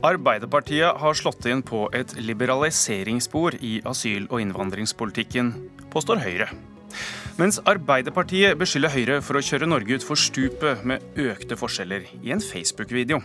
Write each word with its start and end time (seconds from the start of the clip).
Arbeiderpartiet 0.00 0.96
har 0.96 1.16
slått 1.18 1.44
inn 1.44 1.60
på 1.60 1.82
et 1.92 2.14
liberaliseringsspor 2.16 3.58
i 3.60 3.82
asyl- 3.84 4.30
og 4.30 4.40
innvandringspolitikken, 4.40 5.50
påstår 5.92 6.22
Høyre. 6.24 6.46
Mens 7.36 7.60
Arbeiderpartiet 7.68 8.56
beskylder 8.56 8.94
Høyre 8.94 9.18
for 9.20 9.36
å 9.36 9.44
kjøre 9.44 9.68
Norge 9.68 10.00
ut 10.00 10.06
for 10.06 10.16
stupet 10.16 10.86
med 10.88 11.04
økte 11.20 11.60
forskjeller 11.60 12.08
i 12.22 12.32
en 12.32 12.40
Facebook-video. 12.40 13.20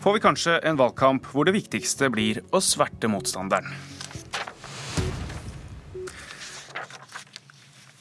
Får 0.00 0.16
vi 0.16 0.24
kanskje 0.24 0.58
en 0.64 0.80
valgkamp 0.80 1.28
hvor 1.28 1.44
det 1.44 1.58
viktigste 1.60 2.08
blir 2.08 2.40
å 2.56 2.64
sverte 2.64 3.12
motstanderen. 3.12 3.68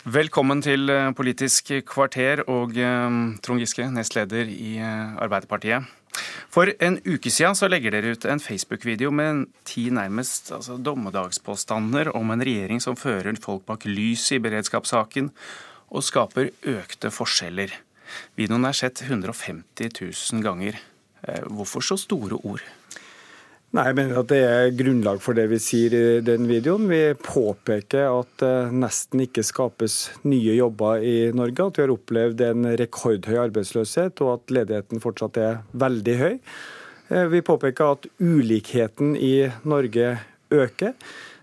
Velkommen 0.07 0.63
til 0.63 0.87
Politisk 1.13 1.75
kvarter 1.91 2.47
og 2.47 2.79
eh, 2.79 3.17
Trond 3.43 3.61
Giske, 3.61 3.91
nestleder 3.91 4.47
i 4.47 4.77
eh, 4.79 5.17
Arbeiderpartiet. 5.21 6.00
For 6.51 6.67
en 6.83 6.97
uke 7.07 7.31
siden 7.31 7.55
så 7.55 7.69
legger 7.71 7.93
dere 7.95 8.11
ut 8.11 8.25
en 8.27 8.41
Facebook-video 8.43 9.07
med 9.15 9.45
ti 9.67 9.85
nærmest 9.93 10.49
altså, 10.51 10.75
dommedagspåstander 10.75 12.11
om 12.17 12.33
en 12.33 12.43
regjering 12.43 12.83
som 12.83 12.97
fører 12.99 13.39
folk 13.39 13.63
bak 13.69 13.87
lyset 13.87 14.35
i 14.35 14.41
beredskapssaken 14.43 15.29
og 15.95 16.03
skaper 16.03 16.51
økte 16.73 17.11
forskjeller. 17.11 17.71
Videoen 18.35 18.67
er 18.67 18.75
sett 18.75 18.99
150 19.05 19.95
000 19.95 20.43
ganger. 20.43 20.75
Eh, 21.23 21.47
hvorfor 21.47 21.87
så 21.87 21.95
store 21.99 22.41
ord? 22.43 22.67
Nei, 23.71 23.85
Jeg 23.87 23.95
mener 23.95 24.17
at 24.19 24.27
det 24.27 24.39
er 24.43 24.73
grunnlag 24.75 25.21
for 25.23 25.37
det 25.37 25.45
vi 25.47 25.57
sier 25.63 25.93
i 25.95 26.07
den 26.27 26.43
videoen. 26.49 26.89
Vi 26.91 27.13
påpeker 27.23 28.09
at 28.09 28.33
det 28.41 28.55
nesten 28.75 29.23
ikke 29.23 29.45
skapes 29.47 30.09
nye 30.27 30.57
jobber 30.57 30.99
i 30.99 31.29
Norge. 31.31 31.69
At 31.69 31.79
vi 31.79 31.85
har 31.85 31.93
opplevd 31.93 32.43
en 32.49 32.67
rekordhøy 32.81 33.37
arbeidsløshet, 33.45 34.19
og 34.25 34.33
at 34.33 34.53
ledigheten 34.57 34.99
fortsatt 34.99 35.39
er 35.39 35.61
veldig 35.71 36.17
høy. 36.19 36.35
Eh, 37.15 37.25
vi 37.31 37.43
påpeker 37.47 37.95
at 37.95 38.09
ulikheten 38.19 39.15
i 39.15 39.47
Norge 39.63 40.17
øker. 40.51 40.91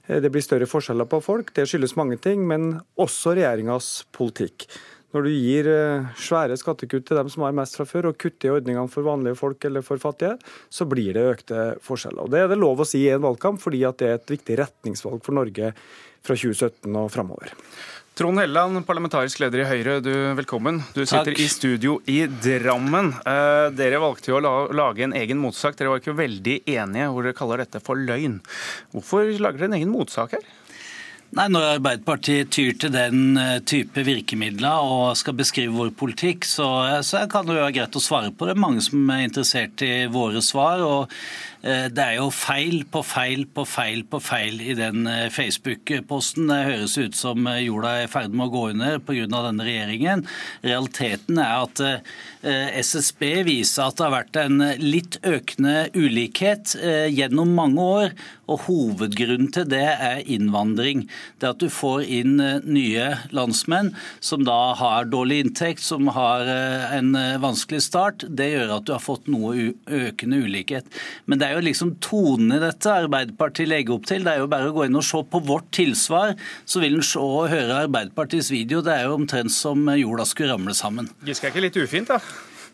Eh, 0.04 0.20
det 0.20 0.28
blir 0.28 0.44
større 0.44 0.68
forskjeller 0.68 1.08
på 1.08 1.22
folk. 1.24 1.54
Det 1.56 1.64
skyldes 1.64 1.96
mange 1.96 2.20
ting, 2.20 2.44
men 2.44 2.74
også 3.00 3.38
regjeringas 3.40 4.04
politikk. 4.12 4.68
Når 5.16 5.24
du 5.24 5.30
gir 5.32 5.68
eh, 5.72 6.08
svære 6.20 6.56
skattekutt 6.60 7.06
til 7.08 7.16
dem 7.16 7.30
som 7.32 7.46
har 7.46 7.54
mest 7.56 7.78
fra 7.78 7.86
før, 7.88 8.10
og 8.10 8.18
kutter 8.20 8.50
i 8.50 8.54
ordningene 8.58 8.92
for 8.92 9.06
vanlige 9.06 9.38
folk 9.40 9.64
eller 9.64 9.84
for 9.86 10.00
fattige, 10.02 10.34
så 10.68 10.84
blir 10.88 11.14
det 11.16 11.28
økte 11.30 11.68
forskjeller. 11.84 12.26
Og 12.26 12.34
Det 12.34 12.42
er 12.44 12.50
det 12.52 12.60
lov 12.60 12.84
å 12.84 12.88
si 12.88 13.06
i 13.06 13.14
en 13.14 13.24
valgkamp, 13.24 13.62
fordi 13.62 13.86
det 13.86 14.10
er 14.10 14.18
et 14.18 14.34
viktig 14.36 14.58
retningsvalg 14.60 15.22
for 15.24 15.38
Norge 15.38 15.72
fra 16.26 16.36
2017 16.36 16.92
og 16.92 17.08
framover. 17.14 17.54
Trond 18.18 18.40
Helleland, 18.42 18.80
parlamentarisk 18.82 19.38
leder 19.38 19.62
i 19.62 19.66
Høyre, 19.68 19.92
du, 20.02 20.10
velkommen. 20.34 20.80
Du 20.90 21.04
sitter 21.04 21.30
Takk. 21.30 21.38
i 21.38 21.48
studio 21.48 22.00
i 22.10 22.24
Drammen. 22.26 23.12
Eh, 23.22 23.68
dere 23.78 24.00
valgte 24.02 24.32
jo 24.32 24.40
å 24.40 24.54
lage 24.74 25.06
en 25.06 25.14
egen 25.14 25.38
motsak. 25.38 25.78
Dere 25.78 25.92
var 25.92 26.02
ikke 26.02 26.16
veldig 26.18 26.56
enige, 26.66 27.12
hvor 27.14 27.24
dere 27.24 27.38
kaller 27.38 27.62
dette 27.62 27.80
for 27.80 27.96
løgn. 27.96 28.40
Hvorfor 28.90 29.30
lager 29.38 29.62
dere 29.62 29.70
en 29.70 29.78
egen 29.78 29.94
motsak 29.94 30.34
her? 30.34 30.48
Nei, 31.36 31.44
Når 31.52 31.66
Arbeiderpartiet 31.74 32.48
tyr 32.56 32.72
til 32.80 32.92
den 32.94 33.36
eh, 33.36 33.58
type 33.68 34.00
virkemidler 34.06 34.80
og 34.80 35.18
skal 35.20 35.36
beskrive 35.36 35.76
vår 35.76 35.90
politikk, 35.98 36.46
så, 36.48 36.68
så 37.04 37.26
kan 37.28 37.44
det 37.44 37.58
være 37.58 37.74
greit 37.76 37.98
å 37.98 38.02
svare 38.02 38.32
på 38.32 38.48
det. 38.48 38.56
Mange 38.56 38.80
som 38.84 39.04
er 39.12 39.26
interessert 39.26 39.84
i 39.84 40.06
våre 40.12 40.40
svar. 40.44 40.80
og 40.86 41.12
Eh, 41.62 41.88
det 41.90 42.04
er 42.04 42.18
jo 42.20 42.28
feil 42.30 42.84
på 42.86 43.00
feil 43.02 43.42
på 43.50 43.64
feil 43.66 44.04
på 44.06 44.20
feil 44.22 44.60
i 44.62 44.76
den 44.78 45.08
eh, 45.10 45.26
Facebook-posten. 45.34 46.46
Det 46.50 46.58
høres 46.68 46.94
ut 47.00 47.18
som 47.18 47.48
eh, 47.50 47.64
jorda 47.66 47.96
er 47.96 48.06
i 48.06 48.10
ferd 48.12 48.36
med 48.36 48.46
å 48.46 48.52
gå 48.52 48.64
under 48.74 49.00
pga. 49.02 49.26
denne 49.26 49.66
regjeringen. 49.66 50.24
Realiteten 50.62 51.40
er 51.42 51.66
at 51.66 51.82
SSB 52.78 53.22
viser 53.48 53.88
at 53.88 53.98
det 53.98 54.04
har 54.04 54.14
vært 54.14 54.38
en 54.38 54.62
litt 54.78 55.18
økende 55.26 55.88
ulikhet 55.96 56.76
gjennom 57.10 57.50
mange 57.56 57.86
år. 57.98 58.14
Og 58.48 58.64
hovedgrunnen 58.66 59.50
til 59.54 59.68
det 59.68 59.84
er 59.84 60.22
innvandring. 60.24 61.04
Det 61.40 61.50
at 61.52 61.62
du 61.62 61.68
får 61.72 62.06
inn 62.08 62.36
nye 62.64 63.08
landsmenn 63.34 63.92
som 64.24 64.44
da 64.46 64.74
har 64.78 65.08
dårlig 65.12 65.42
inntekt, 65.44 65.84
som 65.84 66.08
har 66.16 66.48
en 66.96 67.12
vanskelig 67.42 67.82
start, 67.84 68.24
det 68.28 68.50
gjør 68.54 68.74
at 68.78 68.88
du 68.88 68.94
har 68.94 69.04
fått 69.04 69.28
noe 69.30 69.72
økende 69.84 70.40
ulikhet. 70.44 70.88
Men 71.26 71.40
det 71.40 71.48
er 71.48 71.58
jo 71.58 71.66
liksom 71.68 71.94
tonen 72.04 72.56
i 72.56 72.62
dette 72.62 72.92
Arbeiderpartiet 73.04 73.70
legger 73.70 73.98
opp 73.98 74.08
til. 74.08 74.24
Det 74.24 74.34
er 74.34 74.42
jo 74.42 74.50
bare 74.50 74.70
å 74.70 74.76
gå 74.76 74.88
inn 74.88 74.98
og 74.98 75.06
se 75.06 75.22
på 75.28 75.42
vårt 75.48 75.70
tilsvar, 75.76 76.36
så 76.68 76.82
vil 76.82 76.98
en 76.98 77.06
se 77.06 77.20
og 77.22 77.50
høre 77.52 77.82
Arbeiderpartiets 77.84 78.52
video. 78.54 78.82
Det 78.84 78.94
er 78.94 79.08
jo 79.08 79.18
omtrent 79.18 79.54
som 79.54 79.88
jorda 79.92 80.26
skulle 80.28 80.54
ramle 80.54 80.76
sammen. 80.76 81.10
Giske 81.26 81.48
er 81.48 81.54
ikke 81.54 81.66
litt 81.68 81.82
ufint, 81.82 82.12
da? 82.12 82.22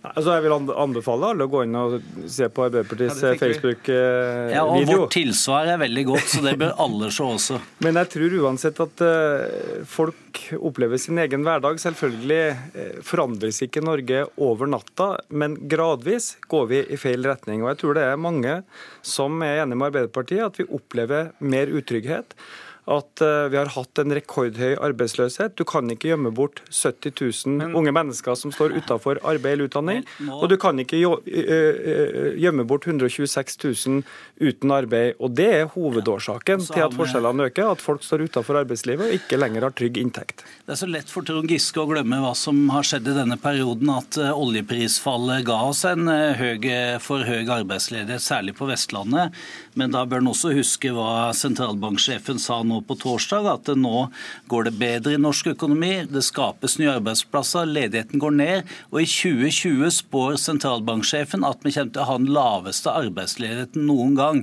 Altså, 0.05 0.35
jeg 0.35 0.45
vil 0.45 0.53
anbefale 0.53 1.31
alle 1.33 1.47
å 1.47 1.51
gå 1.51 1.63
inn 1.65 1.77
og 1.81 1.95
se 2.29 2.49
på 2.53 2.67
Arbeiderpartiets 2.67 3.23
ja, 3.25 3.31
Facebook-video. 3.41 4.51
Ja, 4.53 4.65
og 4.69 4.85
Vårt 4.91 5.15
tilsvar 5.17 5.71
er 5.73 5.79
veldig 5.81 6.05
godt, 6.11 6.27
så 6.29 6.43
det 6.45 6.53
bør 6.61 6.75
alle 6.85 7.09
se 7.15 7.25
også. 7.25 7.61
Men 7.87 7.97
jeg 8.03 8.11
tror 8.13 8.37
uansett 8.43 8.83
at 8.85 9.05
uh, 9.07 9.87
folk 9.89 10.43
opplever 10.59 11.01
sin 11.01 11.23
egen 11.23 11.47
hverdag. 11.47 11.81
Selvfølgelig 11.81 12.43
uh, 12.77 13.01
forandres 13.07 13.63
ikke 13.65 13.85
Norge 13.85 14.27
over 14.45 14.69
natta, 14.69 15.09
men 15.33 15.57
gradvis 15.71 16.35
går 16.53 16.69
vi 16.69 16.83
i 16.93 17.01
feil 17.01 17.25
retning. 17.25 17.65
Og 17.65 17.73
jeg 17.73 17.81
tror 17.81 17.97
det 17.97 18.05
er 18.11 18.21
mange 18.21 18.59
som 19.05 19.41
er 19.47 19.63
enige 19.63 19.81
med 19.81 19.89
Arbeiderpartiet 19.89 20.45
at 20.51 20.61
vi 20.61 20.69
opplever 20.69 21.33
mer 21.41 21.73
utrygghet 21.73 22.37
at 22.85 23.23
eh, 23.25 23.47
vi 23.49 23.57
har 23.57 23.71
hatt 23.73 24.01
en 24.01 24.13
rekordhøy 24.13 24.75
arbeidsløshet. 24.77 25.55
Du 25.57 25.65
kan 25.69 25.89
ikke 25.93 26.11
gjemme 26.11 26.33
bort 26.37 26.61
70 26.69 27.15
000 27.47 27.57
Men, 27.63 27.77
unge 27.79 27.95
mennesker 27.97 28.37
som 28.37 28.53
står 28.53 28.77
utenfor 28.77 29.23
arbeid 29.25 29.57
eller 29.57 29.71
utdanning. 29.71 30.03
Nå... 30.21 30.37
Og 30.37 30.51
du 30.53 30.57
kan 30.61 30.79
ikke 30.81 31.01
gjemme 31.01 32.67
bort 32.69 32.87
126 32.87 33.57
000 33.65 34.03
uten 34.45 34.75
arbeid. 34.75 35.17
Og 35.17 35.33
det 35.39 35.49
er 35.61 35.71
hovedårsaken 35.73 36.67
til 36.69 36.85
at 36.85 36.97
forskjellene 36.97 37.49
øker, 37.49 37.73
at 37.73 37.85
folk 37.85 38.05
står 38.05 38.27
utenfor 38.29 38.61
arbeidslivet 38.61 39.09
og 39.09 39.17
ikke 39.17 39.41
lenger 39.41 39.69
har 39.69 39.77
trygg 39.77 39.99
inntekt. 40.03 40.45
Det 40.67 40.77
er 40.77 40.81
så 40.83 40.91
lett 40.91 41.11
for 41.13 41.25
Trond 41.27 41.49
Giske 41.51 41.81
å 41.81 41.89
glemme 41.89 42.21
hva 42.21 42.35
som 42.37 42.61
har 42.75 42.85
skjedd 42.87 43.09
i 43.09 43.17
denne 43.17 43.39
perioden, 43.41 43.89
at 43.95 44.19
oljeprisfallet 44.19 45.45
ga 45.49 45.61
oss 45.71 45.85
en 45.89 46.09
høy, 46.09 46.69
for 47.05 47.25
høy 47.25 47.49
arbeidsledighet, 47.49 48.23
særlig 48.23 48.57
på 48.59 48.69
Vestlandet. 48.69 49.35
Men 49.79 49.95
da 49.95 50.05
bør 50.09 50.23
en 50.23 50.33
også 50.35 50.53
huske 50.55 50.93
hva 50.95 51.33
sentralbanksjefen 51.37 52.41
sa 52.43 52.61
nå 52.67 52.74
på 52.83 52.97
torsdag, 52.99 53.47
at 53.51 53.71
nå 53.79 54.09
går 54.51 54.69
det 54.69 54.75
bedre 54.81 55.15
i 55.15 55.21
norsk 55.21 55.53
økonomi. 55.55 55.93
Det 56.11 56.25
skapes 56.27 56.79
nye 56.81 56.97
arbeidsplasser, 56.97 57.69
ledigheten 57.71 58.23
går 58.23 58.35
ned. 58.39 58.73
Og 58.91 59.03
i 59.03 59.09
2020 59.11 59.93
spår 59.99 60.39
sentralbanksjefen 60.43 61.47
at 61.47 61.63
vi 61.65 61.75
kommer 61.77 61.95
til 61.95 62.05
å 62.05 62.09
ha 62.09 62.19
den 62.21 62.33
laveste 62.35 62.95
arbeidsledigheten 62.95 63.87
noen 63.89 64.17
gang. 64.19 64.43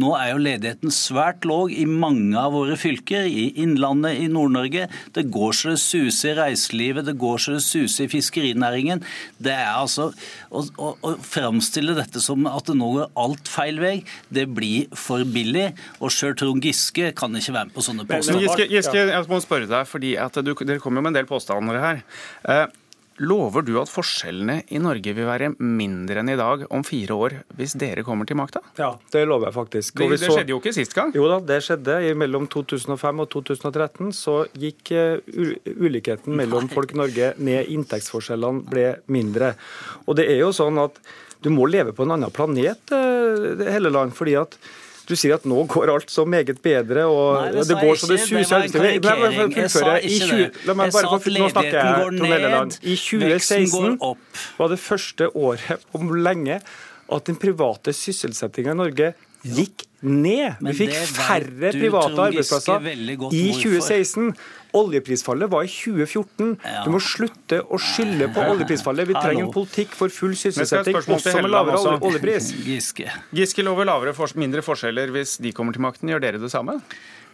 Nå 0.00 0.14
er 0.18 0.32
jo 0.32 0.42
ledigheten 0.44 0.94
svært 0.94 1.46
låg 1.48 1.74
i 1.74 1.86
mange 1.88 2.38
av 2.38 2.54
våre 2.56 2.78
fylker, 2.80 3.26
i 3.26 3.50
Innlandet, 3.62 4.20
i 4.22 4.28
Nord-Norge. 4.32 4.88
Det 5.16 5.26
går 5.32 5.56
så 5.56 5.72
det 5.72 5.82
suser 5.82 6.34
i 6.34 6.38
reiselivet, 6.40 7.06
det 7.08 7.18
går 7.20 7.40
så 7.42 7.56
det 7.56 7.64
suser 7.66 8.06
i 8.06 8.12
fiskerinæringen. 8.12 9.02
Det 9.42 9.54
er 9.54 9.74
altså 9.74 10.10
Å, 10.52 10.60
å, 10.76 10.88
å 11.06 11.10
framstille 11.24 11.94
dette 11.96 12.20
som 12.20 12.44
at 12.48 12.66
det 12.68 12.74
nå 12.76 12.90
går 12.96 13.12
alt 13.20 13.48
feil 13.48 13.78
vei, 13.80 13.94
det 14.34 14.46
blir 14.52 14.90
for 14.98 15.24
billig. 15.24 15.70
Og 16.00 16.12
sjøl 16.12 16.36
Trond 16.38 16.64
Giske 16.64 17.12
kan 17.16 17.34
ikke 17.38 17.54
være 17.56 17.70
med 17.70 17.71
på 17.74 17.84
sånne 17.84 18.06
påstander. 18.08 18.46
Giske, 18.46 18.68
Giske, 18.70 19.08
jeg 19.12 19.26
må 19.30 19.40
spørre 19.44 19.70
deg, 19.70 19.88
fordi 19.88 20.14
du, 20.42 20.54
Dere 20.62 20.80
kommer 20.82 21.02
jo 21.02 21.08
med 21.08 21.14
en 21.14 21.20
del 21.20 21.28
påstander 21.30 21.80
her. 21.82 22.06
Eh, 22.48 22.66
Lover 23.20 23.60
du 23.62 23.74
at 23.76 23.90
forskjellene 23.92 24.62
i 24.72 24.80
Norge 24.80 25.12
vil 25.12 25.26
være 25.28 25.50
mindre 25.60 26.22
enn 26.22 26.30
i 26.32 26.36
dag 26.38 26.64
om 26.72 26.84
fire 26.86 27.14
år 27.14 27.34
hvis 27.58 27.74
dere 27.78 28.04
kommer 28.06 28.26
til 28.28 28.38
makta? 28.40 28.62
Ja, 28.80 28.94
det 29.12 29.26
lover 29.28 29.50
jeg 29.50 29.56
faktisk. 29.58 29.98
Det, 30.00 30.08
det, 30.14 30.30
skjedde 30.32 30.54
jo 30.54 30.60
ikke 30.62 30.72
sist 30.74 30.96
gang? 30.96 31.12
Jo 31.14 31.28
da, 31.28 31.36
det 31.52 31.60
skjedde. 31.66 31.98
Mellom 32.18 32.48
2005 32.50 33.22
og 33.22 33.28
2013 33.34 34.14
så 34.16 34.38
gikk 34.58 34.94
uh, 34.96 35.20
ulikheten 35.76 36.34
mellom 36.38 36.70
folk 36.72 36.96
i 36.96 37.02
Norge 37.02 37.32
ned, 37.36 37.68
inntektsforskjellene 37.76 38.64
ble 38.72 38.86
mindre. 39.12 39.52
Og 40.06 40.16
det 40.18 40.30
er 40.32 40.40
jo 40.40 40.50
sånn 40.56 40.80
at 40.80 40.96
du 41.42 41.50
må 41.52 41.66
leve 41.68 41.92
på 41.94 42.06
en 42.06 42.14
annen 42.14 42.32
planet, 42.32 42.92
eh, 42.94 43.64
hele 43.66 43.90
land, 43.90 44.14
fordi 44.14 44.36
at 44.38 44.54
du 45.12 45.18
sier 45.20 45.34
at 45.36 45.44
nå 45.48 45.64
går 45.70 45.92
alt 45.92 46.12
så 46.12 46.24
meget 46.28 46.60
bedre, 46.64 47.04
og 47.10 47.40
Nei, 47.40 47.50
det, 47.58 47.66
det 47.70 47.80
går 47.82 47.98
så 48.00 48.08
det 48.10 48.20
suser. 48.22 48.44
sa 48.48 48.62
ikke 48.64 48.82
det. 48.82 50.48
La 50.68 50.76
meg 50.78 50.94
bare 50.94 51.18
få 51.22 51.32
Nå 51.32 51.50
snakker 51.52 51.76
jeg, 51.76 51.98
Trond 51.98 52.24
Helleland. 52.32 52.78
I 52.82 52.96
2016 52.96 54.00
var 54.58 54.72
det 54.72 54.80
første 54.82 55.28
året 55.36 55.86
om 55.98 56.14
lenge 56.24 56.60
at 57.12 57.28
den 57.28 57.36
private 57.36 57.92
sysselsettinga 57.96 58.72
i 58.72 58.78
Norge 58.78 59.12
gikk 59.42 59.86
ned. 60.02 60.58
Vi 60.62 60.74
fikk 60.82 60.96
færre 61.14 61.70
private 61.76 62.26
arbeidsplasser 62.26 62.88
i 62.92 63.44
2016. 63.54 64.32
Oljeprisfallet 64.72 65.50
var 65.52 65.66
i 65.66 65.70
2014. 65.70 66.54
Du 66.86 66.90
må 66.94 67.00
slutte 67.04 67.60
å 67.62 67.78
skylde 67.80 68.30
på 68.32 68.44
oljeprisfallet. 68.54 69.10
Vi 69.10 69.16
trenger 69.18 69.46
en 69.46 69.54
politikk 69.54 69.94
for 69.96 70.12
full 70.12 70.34
sysselsetting, 70.38 70.96
også 70.96 71.36
med 71.38 71.52
lavere 71.52 71.98
oljepris. 72.00 72.52
Giske. 72.66 73.10
Giske 73.36 73.66
lover 73.66 73.88
lavere, 73.90 74.14
mindre 74.40 74.64
forskjeller 74.64 75.12
hvis 75.14 75.36
de 75.44 75.52
kommer 75.56 75.76
til 75.76 75.84
makten. 75.84 76.10
Gjør 76.12 76.24
dere 76.24 76.42
det 76.42 76.50
samme? 76.52 76.80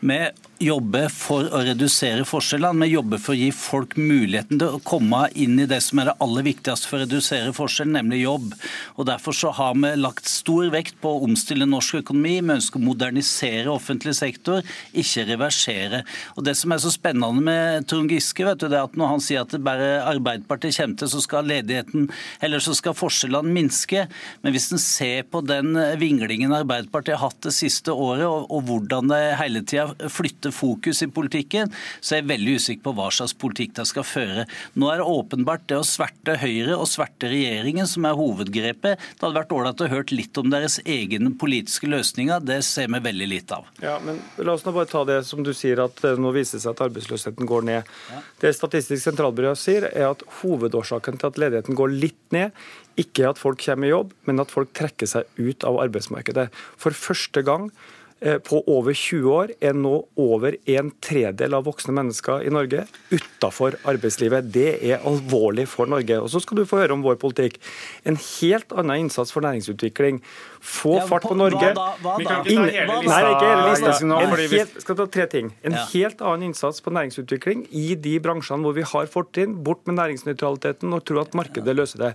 Vi 0.00 0.18
jobber 0.62 1.08
for 1.10 1.48
å 1.54 1.60
redusere 1.66 2.22
forskjellene. 2.26 2.84
Vi 2.86 2.92
jobber 2.92 3.18
for 3.22 3.34
å 3.34 3.38
gi 3.38 3.48
folk 3.54 3.96
muligheten 3.98 4.60
til 4.60 4.76
å 4.76 4.80
komme 4.86 5.24
inn 5.38 5.58
i 5.58 5.66
det 5.70 5.80
som 5.82 5.98
er 5.98 6.10
det 6.10 6.14
aller 6.22 6.46
viktigste 6.46 6.86
for 6.86 6.98
å 6.98 7.02
redusere 7.02 7.54
forskjellen, 7.54 7.96
nemlig 7.98 8.20
jobb. 8.22 8.52
Og 8.94 9.08
Derfor 9.08 9.34
så 9.34 9.50
har 9.54 9.74
vi 9.74 9.90
lagt 9.98 10.30
stor 10.30 10.68
vekt 10.70 11.00
på 11.02 11.10
å 11.10 11.24
omstille 11.26 11.66
norsk 11.66 11.98
økonomi. 12.02 12.36
Vi 12.38 12.54
ønsker 12.54 12.78
å 12.78 12.84
modernisere 12.84 13.72
offentlig 13.72 14.14
sektor, 14.18 14.62
ikke 14.94 15.24
reversere. 15.32 16.04
Og 16.36 16.46
Det 16.46 16.54
som 16.58 16.74
er 16.74 16.82
så 16.82 16.94
spennende 16.94 17.42
med 17.42 17.88
Trond 17.90 18.14
Giske, 18.14 18.46
vet 18.46 18.62
du, 18.62 18.68
det 18.68 18.78
er 18.78 18.86
at 18.86 18.98
når 18.98 19.12
han 19.16 19.24
sier 19.24 19.42
at 19.42 19.54
det 19.54 19.62
bare 19.66 19.90
Arbeiderpartiet 20.06 20.78
kommer 20.78 21.02
til, 21.02 21.10
så 21.10 21.24
skal 21.24 21.50
ledigheten, 21.50 22.06
eller 22.44 22.62
så 22.62 22.76
skal 22.78 22.94
forskjellene 22.98 23.50
minske. 23.50 24.06
Men 24.44 24.54
hvis 24.54 24.70
en 24.70 24.82
ser 24.82 25.26
på 25.26 25.42
den 25.42 25.74
vinglingen 25.98 26.54
Arbeiderpartiet 26.54 27.18
har 27.18 27.32
hatt 27.32 27.42
det 27.50 27.56
siste 27.56 27.94
året, 27.94 28.28
og, 28.28 28.46
og 28.46 28.66
hvordan 28.70 29.10
det 29.10 29.22
hele 29.42 29.66
tida 29.66 29.87
skifte 30.12 30.52
fokus 30.54 31.02
i 31.02 31.10
politikken, 31.12 31.72
så 32.00 32.14
er 32.14 32.22
jeg 32.22 32.30
veldig 32.30 32.56
usikker 32.58 32.84
på 32.86 32.94
hva 32.98 33.08
slags 33.14 33.34
politikk 33.38 33.74
de 33.78 33.86
skal 33.88 34.06
føre. 34.06 34.46
Nå 34.78 34.90
er 34.92 35.00
det 35.00 35.08
åpenbart 35.08 35.66
det 35.70 35.80
å 35.80 35.86
sverte 35.86 36.36
Høyre 36.38 36.76
og 36.76 36.88
sverte 36.90 37.30
regjeringen 37.30 37.88
som 37.90 38.06
er 38.08 38.18
hovedgrepet. 38.18 38.98
Det 38.98 39.24
hadde 39.24 39.38
vært 39.40 39.54
ålreit 39.54 39.84
å 39.84 39.90
hørt 39.92 40.14
litt 40.14 40.38
om 40.40 40.50
deres 40.52 40.78
egne 40.84 41.32
politiske 41.40 41.90
løsninger. 41.90 42.42
Det 42.44 42.60
ser 42.66 42.90
vi 42.92 43.02
veldig 43.08 43.28
lite 43.30 43.58
av. 43.58 43.68
Ja, 43.82 43.98
men 44.04 44.20
La 44.38 44.54
oss 44.54 44.64
nå 44.66 44.72
bare 44.76 44.88
ta 44.90 45.04
det 45.08 45.20
som 45.28 45.42
du 45.44 45.52
sier, 45.56 45.80
at 45.82 46.02
nå 46.18 46.32
viser 46.34 46.58
det 46.58 46.64
seg 46.64 46.74
at 46.74 46.84
arbeidsløsheten 46.88 47.48
går 47.48 47.66
ned. 47.68 47.92
Ja. 48.12 48.22
Det 48.42 48.54
Statistisk 48.56 49.04
sentralbyrå 49.04 49.54
sier, 49.58 49.88
er 49.90 50.10
at 50.10 50.24
hovedårsaken 50.40 51.20
til 51.20 51.30
at 51.30 51.40
ledigheten 51.40 51.78
går 51.78 51.94
litt 51.94 52.20
ned, 52.34 52.56
ikke 52.98 53.28
at 53.30 53.38
folk 53.38 53.60
kommer 53.62 53.88
i 53.88 53.92
jobb, 53.92 54.14
men 54.26 54.42
at 54.42 54.52
folk 54.52 54.72
trekker 54.76 55.10
seg 55.10 55.28
ut 55.38 55.66
av 55.68 55.78
arbeidsmarkedet. 55.84 56.48
For 56.80 56.96
første 56.96 57.44
gang 57.46 57.68
Eh, 57.70 57.97
på 58.18 58.58
over 58.66 58.96
20 58.96 59.30
år 59.30 59.52
er 59.62 59.76
nå 59.78 59.92
over 60.18 60.56
en 60.74 60.90
tredel 61.04 61.54
av 61.54 61.66
voksne 61.68 61.94
mennesker 61.94 62.42
i 62.46 62.50
Norge 62.50 62.84
utafor 63.12 63.76
arbeidslivet. 63.88 64.48
Det 64.54 64.72
er 64.82 65.04
alvorlig 65.06 65.68
for 65.70 65.90
Norge. 65.90 66.18
Og 66.18 66.30
Så 66.32 66.42
skal 66.42 66.58
du 66.58 66.64
få 66.66 66.80
høre 66.82 66.96
om 66.96 67.04
vår 67.04 67.18
politikk. 67.22 67.60
En 68.08 68.18
helt 68.18 68.74
annen 68.74 69.04
innsats 69.06 69.32
for 69.34 69.44
næringsutvikling. 69.46 70.18
Få 70.58 70.96
ja, 70.98 71.06
fart 71.06 71.22
på, 71.22 71.32
på 71.32 71.38
Norge. 71.38 71.70
Hva 71.70 71.74
da? 71.76 71.86
Hva 72.02 72.16
da? 72.24 72.40
Inn, 72.50 72.64
nei, 72.66 73.20
ikke 73.30 73.46
hele 73.46 73.68
lista. 73.68 73.94
En 74.18 74.36
helt, 74.54 74.76
skal 74.82 74.98
ta 74.98 75.06
tre 75.18 75.28
ting. 75.30 75.52
En 75.62 75.78
ja. 75.78 75.84
helt 75.92 76.22
annen 76.24 76.50
innsats 76.50 76.82
på 76.82 76.92
næringsutvikling 76.94 77.68
i 77.70 77.92
de 77.94 78.16
bransjene 78.24 78.66
hvor 78.66 78.76
vi 78.76 78.86
har 78.86 79.10
fortrinn. 79.12 79.58
Bort 79.64 79.84
med 79.86 79.98
næringsnøytraliteten 80.00 80.94
og 80.96 81.04
tro 81.06 81.22
at 81.22 81.38
markedet 81.38 81.76
løser 81.76 82.08
det. 82.08 82.12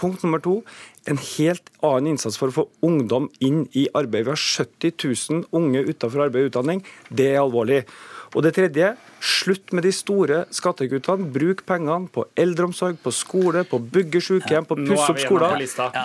Punkt 0.00 0.24
nummer 0.24 0.42
to 0.42 0.58
en 1.10 1.20
helt 1.20 1.70
annen 1.84 2.14
innsats 2.14 2.38
for 2.40 2.50
å 2.50 2.56
få 2.56 2.64
ungdom 2.86 3.28
inn 3.44 3.64
i 3.76 3.86
arbeid. 3.94 4.26
Vi 4.26 4.34
har 4.34 4.40
70 4.40 4.94
000 5.04 5.46
unge 5.54 5.84
utenfor 5.86 6.26
arbeid 6.26 6.48
og 6.48 6.52
utdanning. 6.52 6.84
Det 7.10 7.30
er 7.32 7.42
alvorlig. 7.42 7.84
Og 8.34 8.42
det 8.42 8.54
tredje, 8.56 8.94
slutt 9.24 9.72
med 9.72 9.86
de 9.86 9.92
store 9.94 10.42
skattekuttene. 10.52 11.28
Bruk 11.34 11.62
pengene 11.68 12.10
på 12.12 12.26
eldreomsorg, 12.40 12.98
på 13.02 13.12
skole, 13.14 13.62
på 13.68 13.78
bygge 13.78 14.20
sykehjem, 14.24 14.66
på 14.68 14.76
å 14.76 14.86
pusse 14.90 15.06
opp 15.12 15.20
skoler. 15.22 15.62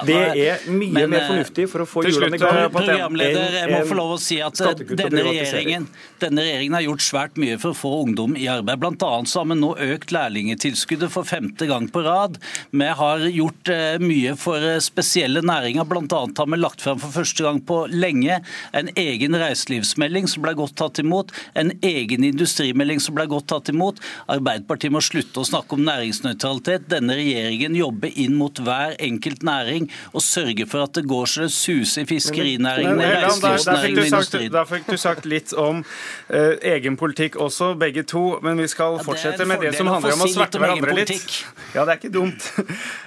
Det 0.07 0.19
er 0.19 0.67
mye 0.71 0.93
Men, 0.93 1.09
mer 1.11 1.25
fornuftig 1.27 1.65
for 1.71 1.83
å 1.83 1.87
få 1.89 2.05
hjulene 2.07 2.37
i 2.37 2.41
gang. 2.41 2.59
Programleder, 2.73 3.57
jeg 3.59 3.71
må 3.73 3.81
få 3.89 3.97
lov 3.99 4.13
å 4.15 4.19
si 4.21 4.39
at 4.43 4.55
denne 4.59 5.25
regjeringen, 5.25 5.87
denne 6.21 6.45
regjeringen 6.45 6.77
har 6.77 6.85
gjort 6.85 7.05
svært 7.05 7.41
mye 7.41 7.57
for 7.61 7.73
å 7.73 7.79
få 7.79 7.93
ungdom 8.05 8.37
i 8.39 8.47
arbeid. 8.51 8.79
Blant 8.83 9.03
annet 9.09 9.31
så 9.31 9.43
har 9.43 9.49
vi 9.51 9.59
nå 9.59 9.73
økt 9.89 10.13
lærlingetilskuddet 10.15 11.13
for 11.13 11.27
femte 11.27 11.67
gang 11.69 11.89
på 11.91 12.05
rad. 12.05 12.39
Vi 12.71 12.91
har 13.01 13.25
gjort 13.27 13.73
eh, 13.73 13.99
mye 14.03 14.35
for 14.39 14.63
eh, 14.63 14.79
spesielle 14.83 15.43
næringer. 15.45 15.87
Blant 15.89 16.15
annet 16.15 16.39
har 16.39 16.49
vi 16.49 16.61
lagt 16.61 16.85
frem 16.85 17.01
for 17.01 17.19
første 17.19 17.45
gang 17.45 17.59
på 17.65 17.81
lenge 17.91 18.39
en 18.77 18.93
egen 18.95 19.37
reiselivsmelding 19.39 20.29
som 20.29 20.45
ble 20.45 20.55
godt 20.59 20.77
tatt 20.79 21.03
imot. 21.03 21.33
en 21.59 21.71
egen 21.85 22.18
egen 22.19 22.33
industrimelding 22.33 22.99
som 22.99 23.15
ble 23.15 23.25
godt 23.29 23.47
tatt 23.49 23.69
imot. 23.69 23.99
Arbeiderpartiet 24.29 24.91
må 24.91 25.01
slutte 25.01 25.41
å 25.41 25.47
snakke 25.47 25.75
om 25.75 25.83
næringsnøytralitet. 25.87 26.87
Denne 26.91 27.15
regjeringen 27.15 27.75
jobber 27.75 28.11
inn 28.15 28.35
mot 28.35 28.59
hver 28.59 28.95
enkelt 28.99 29.43
næring 29.43 29.89
og 30.13 30.23
sørger 30.23 30.67
for 30.69 30.83
at 30.85 30.93
det 30.97 31.05
går 31.09 31.25
så 31.29 31.47
det 31.47 31.53
suser 31.55 32.03
i 32.03 32.09
fiskerinæringen, 32.09 32.99
reiselivsnæringen 32.99 33.99
og 33.99 34.09
industrien. 34.11 34.51
Da 34.53 34.65
fikk 34.67 34.89
du 34.89 34.97
sagt 34.99 35.25
litt 35.29 35.53
om 35.53 35.83
uh, 35.83 36.53
egen 36.73 36.97
politikk 36.99 37.39
også, 37.39 37.73
begge 37.79 38.03
to. 38.03 38.39
Men 38.43 38.59
vi 38.59 38.67
skal 38.71 38.99
fortsette 39.05 39.47
med 39.49 39.63
det 39.63 39.75
som 39.77 39.89
handler 39.91 40.17
om 40.17 40.27
å 40.27 40.31
sverte 40.31 40.61
hverandre 40.61 40.97
litt. 40.99 41.41
Ja, 41.75 41.85
det 41.85 41.95
er 41.95 41.97
ikke 42.01 42.13
dumt. 42.13 42.51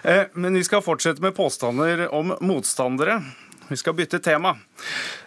Uh, 0.07 0.25
men 0.43 0.59
vi 0.59 0.65
skal 0.67 0.85
fortsette 0.85 1.23
med 1.25 1.37
påstander 1.37 2.09
om 2.13 2.37
motstandere. 2.41 3.21
Vi 3.73 3.81
skal 3.81 3.97
bytte 3.97 4.21
tema. 4.21 4.55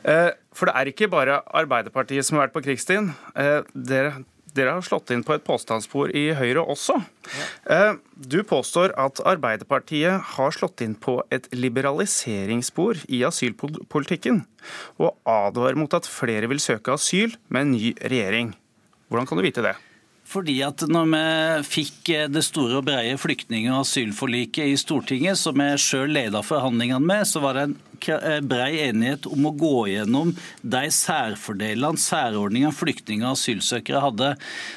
Uh, 0.05 0.31
for 0.55 0.69
det 0.69 0.77
er 0.77 0.91
ikke 0.91 1.11
bare 1.11 1.41
Arbeiderpartiet 1.57 2.25
som 2.25 2.37
har 2.37 2.47
vært 2.47 2.55
på 2.55 2.63
krigsstien. 2.69 3.11
Eh, 3.35 3.67
dere, 3.75 4.23
dere, 4.55 4.77
har 4.77 4.85
slått 4.87 5.11
inn 5.11 5.23
på 5.27 5.35
et 5.35 5.43
påstandsspor 5.45 6.13
i 6.15 6.29
Høyre 6.37 6.63
også. 6.63 6.95
Ja. 7.27 7.47
Eh, 7.75 7.97
du 8.15 8.39
påstår 8.47 8.95
at 9.01 9.19
Arbeiderpartiet 9.27 10.35
har 10.35 10.55
slått 10.55 10.83
inn 10.85 10.95
på 10.95 11.19
et 11.35 11.49
liberaliseringsspor 11.55 13.03
i 13.11 13.25
asylpolitikken, 13.27 14.45
og 15.01 15.17
advarer 15.27 15.79
mot 15.79 15.97
at 15.97 16.07
flere 16.09 16.47
vil 16.51 16.63
søke 16.63 16.95
asyl 16.95 17.35
med 17.49 17.65
en 17.67 17.75
ny 17.75 17.91
regjering. 17.99 18.55
Hvordan 19.11 19.27
kan 19.27 19.41
du 19.41 19.45
vite 19.45 19.65
det? 19.65 19.75
Fordi 20.25 20.55
at 20.65 20.81
når 20.89 21.11
vi 21.11 21.25
fikk 21.67 22.07
det 22.33 22.41
store 22.47 22.79
og 22.79 22.87
brede 22.87 23.19
flyktning- 23.21 23.67
og 23.69 23.83
asylforliket 23.83 24.71
i 24.71 24.79
Stortinget, 24.79 25.37
som 25.37 25.59
jeg 25.61 25.83
sjøl 25.83 26.15
leda 26.15 26.41
forhandlingene 26.41 27.05
med, 27.05 27.27
så 27.29 27.43
var 27.43 27.59
det 27.59 27.67
en 27.67 27.75
Eh, 27.75 27.94
brei 28.45 28.71
enighet 28.85 29.27
om 29.29 29.49
å 29.49 29.53
gå 29.55 29.75
gjennom 29.91 30.33
de 30.61 30.83
særfordelene, 30.93 31.99
særordningene 32.01 32.75
flyktninger 32.75 33.27
og 33.27 33.37
asylsøkere 33.37 34.03
hadde. 34.03 34.31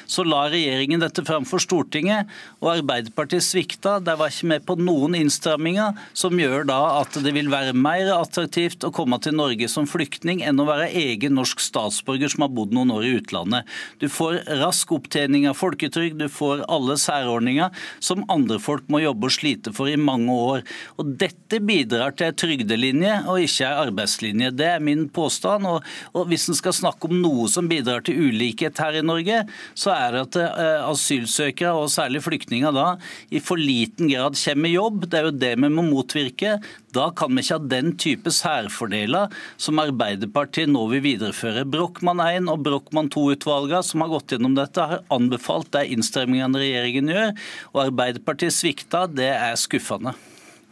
Så 0.09 0.25
la 0.27 0.45
regjeringen 0.51 1.03
dette 1.03 1.23
fram 1.27 1.47
for 1.47 1.61
Stortinget, 1.63 2.29
og 2.59 2.71
Arbeiderpartiet 2.77 3.45
svikta. 3.45 3.97
De 4.03 4.15
var 4.19 4.31
ikke 4.31 4.51
med 4.53 4.65
på 4.67 4.77
noen 4.79 5.17
innstramminger 5.19 5.97
som 6.17 6.39
gjør 6.39 6.67
da 6.69 6.79
at 6.99 7.17
det 7.23 7.33
vil 7.35 7.51
være 7.51 7.75
mer 7.77 8.11
attraktivt 8.15 8.85
å 8.87 8.93
komme 8.95 9.19
til 9.23 9.37
Norge 9.37 9.69
som 9.71 9.87
flyktning 9.89 10.43
enn 10.45 10.59
å 10.59 10.67
være 10.69 10.89
egen 10.97 11.37
norsk 11.37 11.61
statsborger 11.63 12.31
som 12.31 12.45
har 12.45 12.53
bodd 12.55 12.73
noen 12.75 12.93
år 12.95 13.07
i 13.07 13.13
utlandet. 13.19 13.67
Du 14.01 14.07
får 14.11 14.41
rask 14.61 14.91
opptjening 14.95 15.47
av 15.49 15.57
folketrygd, 15.59 16.19
du 16.19 16.29
får 16.31 16.65
alle 16.71 16.97
særordninger 16.99 17.73
som 18.03 18.25
andre 18.31 18.59
folk 18.61 18.87
må 18.91 19.03
jobbe 19.03 19.29
og 19.29 19.35
slite 19.35 19.73
for 19.75 19.91
i 19.91 19.99
mange 19.99 20.33
år. 20.33 20.65
Og 20.99 21.15
Dette 21.19 21.59
bidrar 21.63 22.15
til 22.17 22.35
trygdelinje 22.37 23.18
og 23.27 23.43
ikke 23.43 23.67
ei 23.67 23.83
arbeidslinje. 23.85 24.51
Det 24.55 24.67
er 24.69 24.83
min 24.83 25.07
påstand. 25.13 25.67
Og, 25.69 25.85
og 26.13 26.27
Hvis 26.29 26.47
en 26.49 26.57
skal 26.57 26.75
snakke 26.75 27.09
om 27.09 27.19
noe 27.23 27.47
som 27.51 27.69
bidrar 27.69 28.03
til 28.05 28.29
ulikhet 28.29 28.79
her 28.81 28.99
i 28.99 29.05
Norge, 29.05 29.41
så 29.77 29.93
er 29.95 30.15
det 30.15 30.23
at 30.27 30.39
uh, 30.39 30.89
asylsøkere, 30.89 31.73
og 31.75 31.91
særlig 31.93 32.23
flyktninger, 32.25 32.73
da, 32.75 32.95
i 33.31 33.41
for 33.43 33.59
liten 33.59 34.11
grad 34.11 34.37
kommer 34.39 34.69
i 34.69 34.75
jobb. 34.75 35.05
Det 35.07 35.19
er 35.19 35.29
jo 35.29 35.35
det 35.35 35.53
vi 35.59 35.71
må 35.73 35.85
motvirke. 35.87 36.57
Da 36.95 37.09
kan 37.15 37.35
vi 37.35 37.43
ikke 37.43 37.59
ha 37.59 37.69
den 37.75 37.93
type 38.01 38.33
særfordeler 38.33 39.35
som 39.61 39.81
Arbeiderpartiet 39.81 40.71
nå 40.71 40.87
vil 40.93 41.03
videreføre. 41.05 41.67
Brochmann 41.69 42.23
1 42.23 42.49
og 42.49 42.63
Brochmann 42.65 43.11
2-utvalgene 43.13 43.83
som 43.85 44.05
har 44.05 44.13
gått 44.13 44.33
gjennom 44.33 44.57
dette, 44.57 44.81
har 44.81 45.05
anbefalt 45.13 45.71
de 45.75 45.85
innstrammingene 45.93 46.63
regjeringen 46.63 47.13
gjør. 47.13 47.31
Og 47.75 47.85
Arbeiderpartiet 47.89 48.55
svikta. 48.55 49.05
Det 49.09 49.29
er 49.35 49.55
skuffende. 49.59 50.15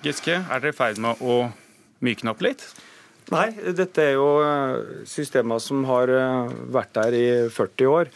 Giske, 0.05 0.39
er 0.39 0.61
dere 0.61 0.73
i 0.73 0.77
ferd 0.77 0.99
med 1.01 1.21
å 1.25 1.47
mykne 2.05 2.33
opp 2.33 2.43
litt? 2.45 2.65
Nei, 3.33 3.49
dette 3.75 4.03
er 4.03 4.13
jo 4.15 4.27
eh, 4.39 5.05
systemer 5.09 5.59
som 5.59 5.83
har 5.89 6.11
eh, 6.13 6.57
vært 6.71 6.93
der 6.95 7.15
i 7.17 7.27
40 7.51 7.89
år 7.91 8.11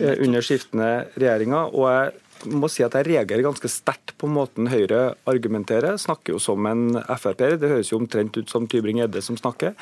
eh, 0.00 0.16
under 0.26 0.42
skiftende 0.42 0.90
regjeringer. 1.14 1.70
og 1.70 1.90
jeg 1.92 2.14
må 2.52 2.68
si 2.70 2.84
at 2.84 2.94
jeg 2.98 3.06
reagerer 3.08 3.44
ganske 3.46 3.68
sterkt 3.70 4.12
på 4.20 4.28
måten 4.28 4.68
Høyre 4.68 5.16
argumenterer. 5.28 5.96
Snakker 6.00 6.34
jo 6.34 6.40
som 6.42 6.66
en 6.68 6.98
Frp-er. 7.16 7.56
Det 7.60 7.70
høres 7.70 7.92
jo 7.92 8.00
omtrent 8.00 8.36
ut 8.36 8.52
som 8.52 8.66
Tybring-Gjedde 8.68 9.22
som 9.24 9.38
snakker. 9.40 9.72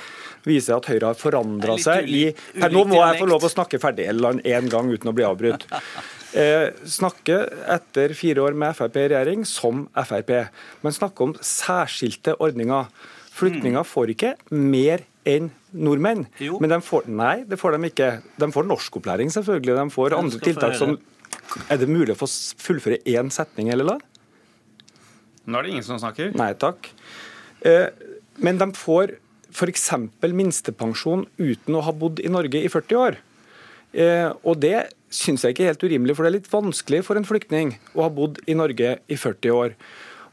Viser 0.47 0.77
at 0.77 0.89
Høyre 0.91 1.11
har 1.11 1.19
forandra 1.19 1.77
seg 1.83 2.09
i 2.09 2.25
Nå 2.63 2.85
må 2.89 3.01
jeg 3.01 3.23
få 3.23 3.29
lov 3.29 3.45
å 3.45 3.53
snakke 3.53 3.81
ferdig 3.83 4.07
en 4.07 4.71
gang 4.71 4.93
uten 4.93 5.11
å 5.11 5.17
bli 5.17 5.27
avbrutt. 5.27 5.67
Eh, 6.35 6.73
snakke 6.91 7.37
etter 7.71 8.11
fire 8.19 8.43
år 8.43 8.57
med 8.59 8.75
Frp 8.75 8.97
i 8.99 9.05
regjering 9.13 9.45
som 9.47 9.85
Frp, 9.95 10.33
men 10.83 10.95
snakke 10.97 11.29
om 11.29 11.35
særskilte 11.39 12.35
ordninger. 12.43 12.89
Flyktninger 13.35 13.87
får 13.89 14.13
ikke 14.15 14.35
mer 14.55 15.03
enn 15.27 15.51
nordmenn. 15.75 16.27
Jo. 16.43 16.61
Men 16.63 16.71
de 16.71 16.79
får, 16.85 17.09
nei, 17.11 17.37
det 17.49 17.59
får 17.59 17.77
de 17.77 17.91
ikke. 17.91 18.11
De 18.39 18.49
får 18.55 18.69
norskopplæring, 18.69 19.33
selvfølgelig. 19.35 19.77
De 19.81 19.95
får 19.95 20.17
andre 20.19 20.43
tiltak 20.45 20.79
som 20.79 20.97
Er 21.71 21.79
det 21.79 21.87
mulig 21.91 22.15
å 22.15 22.19
få 22.19 22.29
fullføre 22.63 23.01
én 23.11 23.29
setning, 23.35 23.69
eller 23.71 23.87
la? 23.87 23.97
Nå 25.45 25.59
er 25.59 25.67
det 25.67 25.75
ingen 25.75 25.87
som 25.87 25.99
snakker. 26.01 26.33
Nei 26.39 26.53
takk. 26.57 26.89
Eh, 27.67 27.91
men 28.43 28.59
de 28.61 28.71
får 28.79 29.17
f.eks. 29.55 29.91
minstepensjon 30.25 31.27
uten 31.39 31.79
å 31.79 31.83
ha 31.85 31.95
bodd 31.95 32.23
i 32.25 32.31
Norge 32.33 32.63
i 32.65 32.71
40 32.71 33.01
år. 33.01 33.19
Eh, 33.95 34.31
og 34.43 34.59
det 34.63 34.89
syns 35.15 35.45
jeg 35.45 35.55
ikke 35.55 35.67
er 35.67 35.75
helt 35.75 35.85
urimelig, 35.87 36.17
for 36.17 36.27
det 36.27 36.33
er 36.33 36.39
litt 36.41 36.51
vanskelig 36.51 37.05
for 37.07 37.21
en 37.21 37.29
flyktning 37.29 37.77
å 37.95 38.07
ha 38.07 38.11
bodd 38.15 38.41
i 38.51 38.57
Norge 38.59 38.97
i 39.07 39.19
40 39.19 39.55
år. 39.55 39.77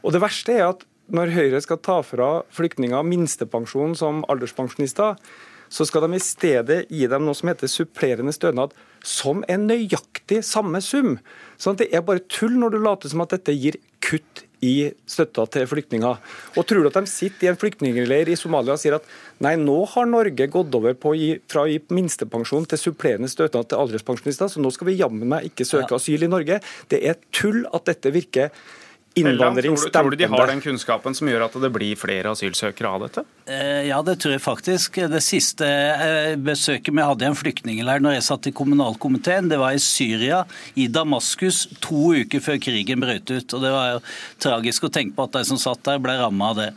Og 0.02 0.14
det 0.14 0.22
verste 0.24 0.56
er 0.56 0.64
at 0.72 0.82
når 1.12 1.32
Høyre 1.36 1.60
skal 1.64 1.80
ta 1.84 2.00
fra 2.06 2.28
flyktninger 2.56 3.04
minstepensjon 3.04 3.96
som 3.98 4.22
alderspensjonister, 4.32 5.18
så 5.72 5.86
skal 5.88 6.04
de 6.04 6.18
i 6.18 6.22
stedet 6.22 6.78
gi 6.92 7.06
dem 7.08 7.24
noe 7.24 7.36
som 7.36 7.48
heter 7.48 7.70
supplerende 7.70 8.34
stønad, 8.36 8.74
som 9.04 9.40
er 9.48 9.60
nøyaktig 9.60 10.42
samme 10.44 10.82
sum. 10.84 11.16
Sånn 11.56 11.78
at 11.78 11.84
det 11.84 11.92
er 11.96 12.04
bare 12.04 12.24
tull 12.28 12.58
når 12.60 12.74
du 12.74 12.82
later 12.84 13.12
som 13.12 13.24
at 13.24 13.32
dette 13.36 13.54
gir 13.56 13.78
kutt 14.04 14.44
i 14.62 14.92
støtta 15.10 15.44
til 15.50 15.64
flyktninger. 15.66 16.18
Og 16.54 16.66
Tror 16.68 16.84
du 16.84 16.90
at 16.90 16.98
de 17.00 17.10
sitter 17.10 17.48
i 17.48 17.50
en 17.50 17.58
flyktningleir 17.58 18.30
i 18.30 18.36
Somalia 18.38 18.76
og 18.76 18.82
sier 18.82 18.98
at 18.98 19.08
nei, 19.42 19.56
nå 19.58 19.80
har 19.94 20.06
Norge 20.06 20.46
gått 20.52 20.76
over 20.78 20.94
på 20.94 21.12
å 21.12 21.18
gi, 21.18 21.32
fra 21.50 21.64
å 21.64 21.70
gi 21.70 21.80
minstepensjon 21.90 22.68
til 22.70 22.80
supplerende 22.80 23.30
stønad 23.32 23.72
til 23.72 23.82
alderspensjonister, 23.82 24.52
så 24.52 24.62
nå 24.62 24.70
skal 24.74 24.92
vi 24.92 25.00
jammen 25.00 25.26
meg 25.34 25.50
ikke 25.50 25.66
søke 25.66 25.98
asyl 25.98 26.28
i 26.28 26.30
Norge. 26.30 26.60
Det 26.92 27.02
er 27.02 27.18
tull 27.34 27.64
at 27.74 27.90
dette 27.90 28.14
virker 28.14 28.54
innvandringsdempende. 29.14 29.92
Tror, 29.92 30.10
du 30.10 30.16
de 30.16 30.28
har 30.30 30.46
den 30.50 30.60
kunnskapen 30.64 31.16
som 31.16 31.28
gjør 31.28 31.46
at 31.46 31.56
det 31.62 31.70
blir 31.74 31.98
flere 32.00 32.32
asylsøkere 32.32 32.90
av 32.90 33.04
dette? 33.06 33.24
Eh, 33.44 33.88
ja, 33.88 33.98
det 34.06 34.16
tror 34.22 34.36
jeg 34.36 34.42
faktisk. 34.44 34.98
Det 35.12 35.20
siste 35.24 35.66
eh, 35.66 36.34
besøket 36.40 36.94
vi 36.94 37.04
hadde 37.04 37.26
i 37.26 37.28
en 37.28 37.36
flyktningleir 37.38 38.02
når 38.02 38.16
jeg 38.16 38.26
satt 38.28 38.48
i 38.48 38.54
kommunalkomiteen, 38.56 39.50
det 39.50 39.58
var 39.60 39.76
i 39.76 39.82
Syria, 39.82 40.42
i 40.78 40.88
Damaskus, 40.92 41.64
to 41.84 42.12
uker 42.22 42.42
før 42.44 42.60
krigen 42.62 43.02
brøt 43.02 43.28
ut. 43.32 43.56
Og 43.56 43.66
Det 43.66 43.74
var 43.74 43.90
jo 43.96 44.02
tragisk 44.42 44.88
å 44.88 44.92
tenke 44.94 45.16
på 45.18 45.26
at 45.28 45.36
de 45.36 45.44
som 45.50 45.60
satt 45.60 45.84
der, 45.88 46.00
ble 46.02 46.16
ramma 46.18 46.52
av 46.52 46.58
det. 46.58 46.70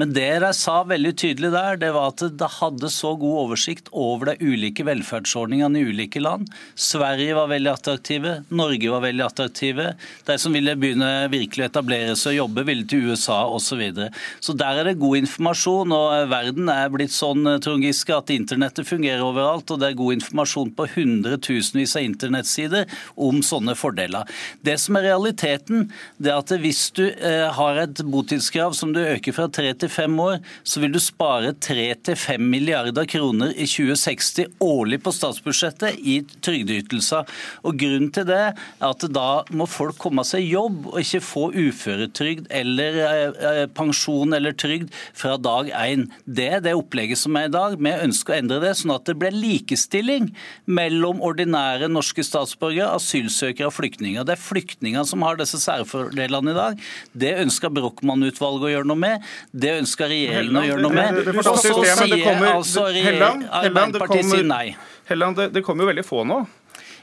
Men 0.00 0.12
det 0.16 0.28
de 0.42 0.50
sa 0.56 0.80
veldig 0.88 1.14
tydelig 1.16 1.52
der, 1.54 1.78
det 1.80 1.92
var 1.94 2.10
at 2.12 2.24
de 2.26 2.50
hadde 2.58 2.90
så 2.92 3.14
god 3.20 3.44
oversikt 3.44 3.92
over 3.92 4.32
de 4.32 4.50
ulike 4.52 4.84
velferdsordningene 4.86 5.80
i 5.80 5.92
ulike 5.92 6.20
land. 6.22 6.50
Sverige 6.74 7.36
var 7.38 7.52
veldig 7.52 7.72
attraktive, 7.72 8.34
Norge 8.50 8.90
var 8.92 9.04
veldig 9.06 9.26
attraktive. 9.28 9.92
De 10.26 10.38
som 10.40 10.56
ville 10.56 10.74
begynne 10.80 11.12
virkelig 11.32 11.70
etablere 11.76 12.16
seg 12.16 12.34
og 12.36 12.46
jobbe, 12.46 12.64
ville 12.70 12.86
til 12.88 13.10
USA 13.10 13.44
osv. 13.46 13.64
Så, 13.66 13.74
videre. 13.80 14.12
så 14.40 14.54
der 14.56 14.78
er 14.78 14.86
det 14.86 15.00
god 15.00 15.18
informasjon. 15.18 15.90
og 15.92 16.30
Verden 16.30 16.70
er 16.70 16.92
blitt 16.92 17.12
sånn 17.12 17.42
eh, 17.50 17.58
Trond 17.60 17.82
Giske, 17.84 18.14
at 18.14 18.30
internettet 18.32 18.86
fungerer 18.88 19.24
overalt. 19.26 19.68
og 19.74 19.80
Det 19.82 19.90
er 19.90 19.98
god 19.98 20.16
informasjon 20.16 20.70
på 20.76 20.86
hundretusenvis 20.94 21.96
av 21.98 22.06
internettsider 22.06 22.86
om 23.18 23.42
sånne 23.44 23.74
fordeler. 23.76 24.24
Det 24.64 24.76
som 24.80 24.96
er 24.96 25.08
realiteten, 25.10 25.90
det 26.22 26.30
er 26.30 26.38
at 26.38 26.54
hvis 26.62 26.84
du 26.96 27.02
eh, 27.10 27.48
har 27.58 27.82
et 27.82 28.04
botidskrav 28.06 28.76
som 28.78 28.94
du 28.94 29.02
øker 29.02 29.34
fra 29.36 29.48
tre 29.50 29.74
til 29.74 29.92
fem 29.92 30.14
år, 30.22 30.38
så 30.62 30.80
vil 30.84 30.94
du 30.94 31.02
spare 31.02 31.52
tre 31.58 31.88
til 32.06 32.16
fem 32.16 32.46
milliarder 32.54 33.08
kroner 33.10 33.52
i 33.52 33.66
2060 33.66 34.62
årlig 34.62 35.02
på 35.04 35.12
statsbudsjettet 35.14 36.00
i 36.00 36.20
trygdeytelser. 36.38 37.26
Og 37.66 37.76
Grunnen 37.76 38.14
til 38.14 38.24
det 38.30 38.40
er 38.46 38.64
at 38.86 39.04
da 39.12 39.42
må 39.52 39.66
folk 39.68 39.98
komme 40.00 40.24
seg 40.26 40.46
i 40.46 40.54
jobb 40.54 40.86
og 40.92 41.00
ikke 41.02 41.24
få 41.24 41.44
uføretrygd 41.66 42.48
eller 42.54 42.98
eh, 43.04 43.40
eh, 43.50 43.62
pensjon 43.76 44.34
eller 44.36 44.56
trygd 44.56 44.92
fra 45.16 45.36
dag 45.40 45.70
én. 45.74 46.06
Det 46.24 46.48
er 46.58 46.64
det 46.64 46.74
opplegget 46.78 47.20
som 47.20 47.36
er 47.38 47.48
i 47.48 47.54
dag. 47.54 47.76
Vi 47.78 47.92
ønsker 47.92 48.34
å 48.34 48.38
endre 48.38 48.60
det, 48.64 48.74
sånn 48.80 48.94
at 48.96 49.06
det 49.08 49.16
blir 49.20 49.34
likestilling 49.34 50.30
mellom 50.66 51.22
ordinære 51.24 51.90
norske 51.92 52.24
statsborgere, 52.26 52.90
asylsøkere 52.96 53.70
og 53.70 53.76
flyktninger. 53.76 54.26
Det 54.26 54.36
er 54.36 54.42
flyktninger 54.42 55.06
som 55.08 55.24
har 55.26 55.40
disse 55.40 55.60
særfordelene 55.62 56.54
i 56.54 56.58
dag. 56.58 56.84
Det 57.16 57.32
ønsker 57.44 57.74
Brochmann-utvalget 57.76 58.68
å 58.68 58.74
gjøre 58.74 58.90
noe 58.92 59.02
med. 59.06 59.30
Det 59.52 59.76
ønsker 59.82 60.12
regjeringen 60.12 60.60
å 60.62 60.66
gjøre 60.66 60.86
noe 60.86 60.96
med. 60.96 61.22
Og 61.36 61.42
så 61.46 61.56
sier 61.64 62.52
altså 62.52 62.86
Arbeiderpartiet 62.86 64.30
sier 64.30 64.46
nei. 64.46 64.66
Helland, 65.06 65.38
det 65.54 65.62
kommer 65.62 65.86
jo 65.86 65.92
veldig 65.92 66.06
få 66.06 66.24
nå. 66.26 66.40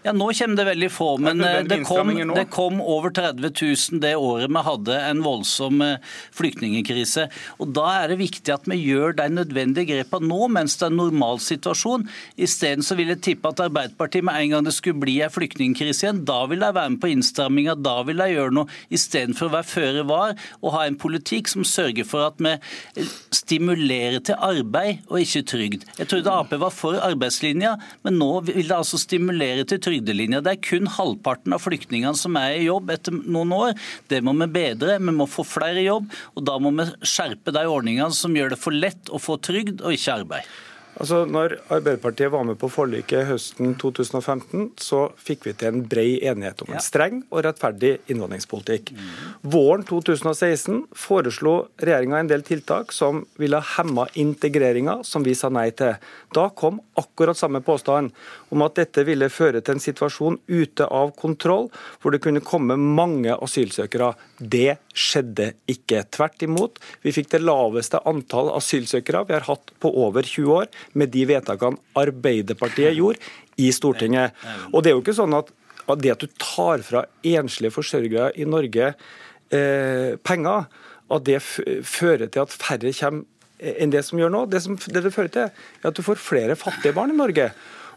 Ja, 0.04 0.12
Nå 0.12 0.26
kommer 0.36 0.58
det 0.60 0.64
veldig 0.68 0.90
få, 0.92 1.14
men 1.24 1.40
det, 1.40 1.52
det, 1.72 1.78
kom, 1.88 2.10
det, 2.36 2.44
kom, 2.52 2.82
over 2.84 3.14
30 3.16 3.40
000 3.56 4.02
det 4.04 4.12
året 4.20 4.52
vi 4.52 4.64
hadde 4.68 4.98
en 5.00 5.22
voldsom 5.24 5.80
eh, 5.86 6.10
flyktningkrise. 6.36 7.30
Og 7.64 7.72
Da 7.72 7.86
er 8.02 8.12
det 8.12 8.18
viktig 8.20 8.52
at 8.52 8.68
vi 8.68 8.82
gjør 8.82 9.16
de 9.16 9.30
nødvendige 9.32 9.94
grepene 9.94 10.28
nå, 10.28 10.50
mens 10.52 10.76
det 10.76 10.90
er 10.90 10.92
en 10.92 11.00
normal 11.06 11.40
situasjon. 11.44 12.04
Isteden 12.36 12.84
vil 13.00 13.14
jeg 13.14 13.22
tippe 13.30 13.54
at 13.54 13.64
Arbeiderpartiet 13.64 14.28
med 14.28 14.42
en 14.42 14.58
gang 14.58 14.68
det 14.68 14.74
skulle 14.76 15.00
bli 15.06 15.16
en 15.24 15.32
flyktningkrise 15.32 16.04
igjen, 16.04 16.20
da 16.28 16.42
vil 16.52 16.60
de 16.60 16.74
være 16.76 16.94
med 16.98 17.00
på 17.00 17.14
innstramminga, 17.14 17.78
da 17.80 17.96
vil 18.04 18.20
de 18.20 18.30
gjøre 18.34 18.58
noe, 18.60 18.80
istedenfor 18.92 19.48
å 19.48 19.56
være 19.56 19.70
føre 19.72 20.06
var 20.12 20.36
og 20.60 20.76
ha 20.76 20.84
en 20.90 21.00
politikk 21.00 21.48
som 21.54 21.64
sørger 21.68 22.08
for 22.08 22.28
at 22.28 22.44
vi 22.44 23.08
stimulerer 23.32 24.20
til 24.20 24.36
arbeid 24.36 25.08
og 25.08 25.24
ikke 25.24 25.46
trygd. 25.54 25.88
Jeg 26.02 26.12
trodde 26.12 26.36
Ap 26.36 26.52
var 26.60 26.76
for 26.76 27.00
arbeidslinja, 27.00 27.78
men 28.04 28.20
nå 28.20 28.32
vil 28.52 28.68
det 28.68 28.76
altså 28.76 29.00
stimulere 29.00 29.64
til 29.64 29.80
trygd 29.80 29.93
trygdelinja. 29.94 30.42
Det 30.44 30.56
er 30.56 30.64
kun 30.64 30.90
halvparten 30.90 31.54
av 31.56 31.64
flyktningene 31.64 32.18
som 32.18 32.38
er 32.40 32.58
i 32.58 32.68
jobb 32.68 32.92
etter 32.94 33.14
noen 33.14 33.54
år. 33.54 33.74
Det 34.10 34.22
må 34.26 34.34
vi 34.42 34.50
bedre. 34.54 35.00
Vi 35.00 35.16
må 35.16 35.30
få 35.30 35.46
flere 35.48 35.82
i 35.82 35.88
jobb, 35.88 36.10
og 36.36 36.46
da 36.48 36.60
må 36.62 36.74
vi 36.78 36.90
skjerpe 37.06 37.54
de 37.54 37.66
ordningene 37.70 38.14
som 38.16 38.36
gjør 38.36 38.54
det 38.54 38.62
for 38.62 38.76
lett 38.76 39.12
å 39.14 39.22
få 39.22 39.38
trygd 39.44 39.84
og 39.84 39.94
ikke 39.96 40.22
arbeid. 40.24 40.54
Altså, 41.02 41.24
når 41.26 41.56
Arbeiderpartiet 41.74 42.30
var 42.34 42.46
med 42.46 42.60
på 42.62 42.70
forliket 42.70 43.26
høsten 43.26 43.74
2015, 43.82 44.74
så 44.78 45.08
fikk 45.18 45.48
vi 45.48 45.54
til 45.58 45.72
en 45.72 45.86
brei 45.90 46.20
enighet 46.22 46.62
om 46.66 46.74
en 46.74 46.84
streng 46.84 47.24
og 47.32 47.42
rettferdig 47.48 47.96
innvandringspolitikk. 48.14 48.92
Våren 49.42 49.86
2016 49.90 50.84
foreslo 50.98 51.56
regjeringa 51.82 52.22
en 52.22 52.30
del 52.30 52.46
tiltak 52.46 52.94
som 52.94 53.24
ville 53.42 53.62
hemma 53.74 54.06
integreringa, 54.22 55.00
som 55.08 55.26
vi 55.26 55.34
sa 55.38 55.50
nei 55.54 55.72
til. 55.78 55.98
Da 56.34 56.46
kom 56.54 56.80
akkurat 57.00 57.40
samme 57.40 57.64
påstand 57.66 58.14
om 58.54 58.66
at 58.66 58.78
dette 58.78 59.06
ville 59.08 59.32
føre 59.34 59.64
til 59.64 59.78
en 59.78 59.84
situasjon 59.84 60.40
ute 60.48 60.86
av 60.86 61.16
kontroll, 61.18 61.72
hvor 62.02 62.14
det 62.14 62.22
kunne 62.22 62.46
komme 62.46 62.78
mange 62.78 63.34
asylsøkere. 63.34 64.14
Det 64.38 64.78
skjedde 64.94 65.54
ikke. 65.72 66.06
Tvert 66.14 66.46
imot, 66.46 66.78
vi 67.02 67.16
fikk 67.16 67.34
det 67.34 67.42
laveste 67.42 68.02
antall 68.10 68.54
asylsøkere 68.54 69.26
vi 69.28 69.38
har 69.40 69.50
hatt 69.50 69.74
på 69.82 69.90
over 70.04 70.22
20 70.22 70.54
år 70.62 70.83
med 70.94 71.12
de 71.14 71.26
vedtakene 71.30 71.80
Arbeiderpartiet 72.00 72.98
gjorde 72.98 73.20
i 73.62 73.70
Stortinget. 73.76 74.38
Og 74.72 74.84
det 74.84 74.92
er 74.92 74.98
jo 74.98 75.04
ikke 75.04 75.18
sånn 75.18 75.36
at 75.38 75.52
det 76.00 76.14
at 76.14 76.24
du 76.24 76.32
tar 76.40 76.84
fra 76.86 77.04
enslige 77.28 77.74
forsørgere 77.76 78.32
i 78.40 78.48
Norge 78.48 78.94
eh, 79.52 80.16
penger, 80.24 80.68
at 81.14 81.26
det 81.28 81.42
fører 81.44 82.30
til 82.32 82.46
at 82.46 82.56
færre 82.56 82.94
kommer 82.96 83.30
enn 83.64 83.94
det 83.94 84.02
som 84.04 84.20
gjør 84.20 84.32
nå. 84.34 84.44
Det, 84.52 84.60
som, 84.64 84.76
det, 84.76 85.04
det 85.06 85.14
fører 85.14 85.32
til, 85.32 85.52
er 85.52 85.88
at 85.88 85.96
du 85.96 86.04
får 86.04 86.20
flere 86.20 86.56
fattige 86.60 86.96
barn 86.96 87.14
i 87.14 87.18
Norge. 87.20 87.52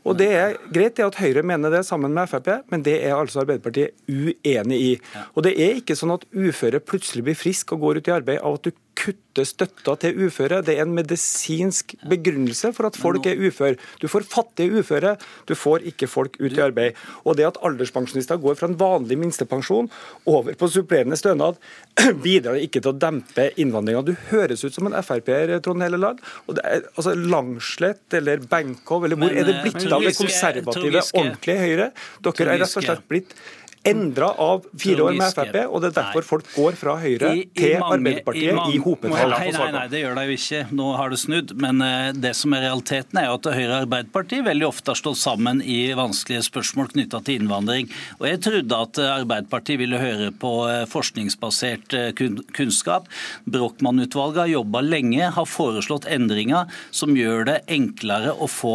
Og 0.06 0.14
Det 0.18 0.28
er 0.38 0.56
greit 0.70 0.94
det 0.98 1.06
at 1.06 1.18
Høyre 1.18 1.42
mener 1.42 1.72
det 1.72 1.82
sammen 1.86 2.12
med 2.14 2.30
Frp, 2.30 2.50
men 2.70 2.84
det 2.86 3.00
er 3.02 3.16
altså 3.16 3.42
Arbeiderpartiet 3.42 3.96
uenig 4.06 4.78
i. 4.78 4.92
Og 5.34 5.42
Det 5.42 5.56
er 5.58 5.80
ikke 5.80 5.96
sånn 5.98 6.14
at 6.14 6.26
uføre 6.30 6.78
plutselig 6.78 7.24
blir 7.26 7.38
friske 7.38 7.74
og 7.74 7.82
går 7.82 7.98
ut 7.98 8.10
i 8.10 8.14
arbeid 8.14 8.38
av 8.38 8.60
at 8.60 8.68
du 8.68 8.76
kutte 8.96 9.44
støtta 9.46 9.94
til 10.00 10.26
uføre. 10.26 10.62
Det 10.64 10.76
er 10.76 10.86
en 10.86 10.94
medisinsk 10.96 11.94
begrunnelse 12.08 12.72
for 12.76 12.88
at 12.88 12.98
folk 12.98 13.26
er 13.28 13.40
uføre. 13.40 13.76
Du 14.02 14.08
får 14.08 14.26
fattige 14.30 14.80
uføre, 14.80 15.16
du 15.48 15.54
får 15.54 15.84
ikke 15.92 16.08
folk 16.10 16.38
ut 16.40 16.56
i 16.56 16.62
arbeid. 16.64 16.96
Og 17.24 17.36
det 17.38 17.46
at 17.48 17.60
alderspensjonister 17.66 18.40
går 18.42 18.56
fra 18.58 18.70
en 18.70 18.78
vanlig 18.80 19.18
minstepensjon 19.20 19.90
over 20.26 20.56
på 20.58 20.70
supplerende 20.72 21.18
stønad, 21.20 21.60
bidrar 22.24 22.60
ikke 22.60 22.80
til 22.80 22.94
å 22.94 22.98
dempe 23.06 23.50
innvandringa. 23.60 24.04
Du 24.06 24.14
høres 24.30 24.64
ut 24.64 24.74
som 24.74 24.88
en 24.88 24.96
Frp-er, 25.02 25.58
Trond 25.64 25.84
Helleland. 25.84 26.24
Altså 26.48 27.14
Langslett 27.16 28.16
eller 28.16 28.42
Benkow, 28.50 29.04
eller 29.04 29.20
hvor 29.20 29.30
men, 29.30 29.38
er 29.38 29.50
det 29.50 29.60
blitt 29.62 29.86
av 29.92 30.04
det 30.04 30.16
konservative, 30.16 31.04
ordentlige 31.12 31.62
Høyre? 31.62 31.92
Dere 32.24 32.50
er 32.50 32.60
rett 32.64 32.76
og 32.80 32.84
slett 32.88 33.08
blitt 33.10 33.36
endra 33.86 34.30
av 34.42 34.64
fire 34.78 35.06
år 35.06 35.16
med 35.16 35.34
Frp, 35.34 35.56
og 35.70 35.82
det 35.82 35.90
er 35.92 35.96
derfor 35.98 36.26
folk 36.26 36.48
går 36.54 36.76
fra 36.78 36.96
Høyre 37.00 37.32
I, 37.36 37.44
i 37.46 37.60
til 37.60 37.76
mange, 37.80 37.96
Arbeiderpartiet 37.96 38.50
i, 38.50 38.56
mange, 38.56 38.74
i 38.74 38.80
hopetall. 38.82 39.34
Nei, 39.34 39.50
nei, 39.54 39.68
nei, 39.76 39.84
det 39.92 40.02
gjør 40.02 40.18
de 40.18 40.24
jo 40.26 40.36
ikke. 40.36 40.62
Nå 40.80 40.88
har 40.98 41.12
det 41.12 41.20
snudd. 41.22 41.54
Men 41.62 41.82
uh, 41.84 42.10
det 42.16 42.32
som 42.38 42.56
er 42.56 42.66
realiteten, 42.66 43.20
er 43.20 43.28
jo 43.30 43.38
at 43.38 43.48
Høyre 43.52 43.70
og 43.70 43.76
Arbeiderpartiet 43.86 44.46
veldig 44.46 44.68
ofte 44.68 44.92
har 44.92 45.00
stått 45.00 45.20
sammen 45.20 45.62
i 45.62 45.78
vanskelige 45.98 46.46
spørsmål 46.48 46.90
knytta 46.94 47.22
til 47.26 47.40
innvandring. 47.40 47.90
Og 48.18 48.28
jeg 48.30 48.42
trodde 48.46 48.80
at 48.88 49.02
uh, 49.02 49.10
Arbeiderpartiet 49.20 49.80
ville 49.82 50.00
høre 50.00 50.32
på 50.34 50.52
uh, 50.66 50.82
forskningsbasert 50.90 51.96
kunnskap. 52.16 53.10
Brochmann-utvalget 53.50 54.42
har 54.44 54.52
jobba 54.56 54.82
lenge, 54.84 55.30
har 55.36 55.48
foreslått 55.50 56.08
endringer 56.10 56.70
som 56.94 57.14
gjør 57.16 57.46
det 57.48 57.58
enklere 57.72 58.32
å 58.32 58.48
få 58.50 58.74